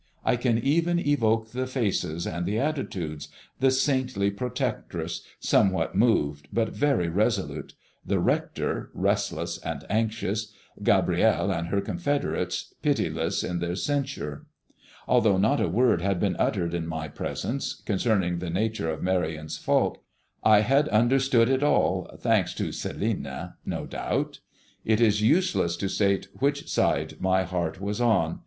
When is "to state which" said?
25.77-26.67